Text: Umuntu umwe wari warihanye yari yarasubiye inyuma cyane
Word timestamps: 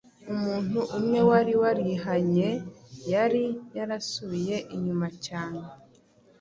Umuntu 0.33 0.79
umwe 0.97 1.19
wari 1.29 1.53
warihanye 1.61 2.49
yari 3.11 3.43
yarasubiye 3.77 4.55
inyuma 4.75 5.07
cyane 5.25 5.63